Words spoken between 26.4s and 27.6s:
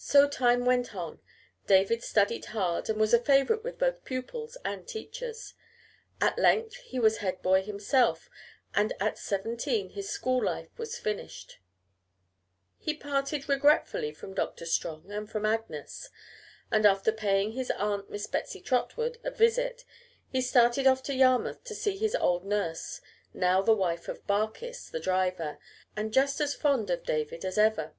as fond of David as